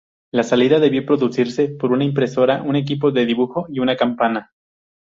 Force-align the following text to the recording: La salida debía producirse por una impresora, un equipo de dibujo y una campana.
La 0.33 0.41
salida 0.41 0.79
debía 0.79 1.05
producirse 1.05 1.67
por 1.69 1.91
una 1.91 2.03
impresora, 2.03 2.63
un 2.63 2.75
equipo 2.75 3.11
de 3.11 3.23
dibujo 3.27 3.67
y 3.71 3.81
una 3.81 3.95
campana. 3.95 4.51